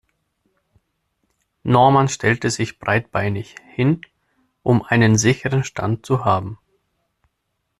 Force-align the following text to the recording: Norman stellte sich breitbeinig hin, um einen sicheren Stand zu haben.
Norman 1.61 2.07
stellte 2.07 2.49
sich 2.49 2.79
breitbeinig 2.79 3.53
hin, 3.71 4.01
um 4.63 4.81
einen 4.81 5.15
sicheren 5.15 5.63
Stand 5.63 6.07
zu 6.07 6.25
haben. 6.25 6.57